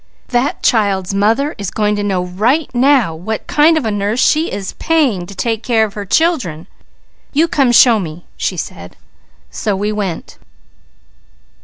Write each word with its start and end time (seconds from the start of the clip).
That 0.29 0.63
child's 0.63 1.13
mother 1.13 1.53
is 1.59 1.69
going 1.69 1.95
to 1.97 2.01
know 2.03 2.25
right 2.25 2.73
now 2.73 3.13
what 3.13 3.45
kind 3.45 3.77
of 3.77 3.85
a 3.85 3.91
nurse 3.91 4.19
she 4.19 4.51
is 4.51 4.73
paying 4.79 5.27
to 5.27 5.35
take 5.35 5.61
care 5.61 5.85
of 5.85 5.93
her 5.93 6.07
children. 6.07 6.65
You 7.33 7.47
come 7.47 7.71
show 7.71 7.99
me,' 7.99 8.25
she 8.35 8.57
said, 8.57 8.97
so 9.51 9.75
we 9.75 9.91
went. 9.91 10.39